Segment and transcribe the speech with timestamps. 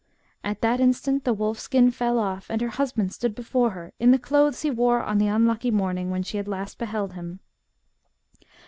[0.43, 4.09] At that instant the wolf skin fell off, and her husband stood before her in
[4.09, 7.39] the clothes he wore on the unlucky morning when she had last beheld him.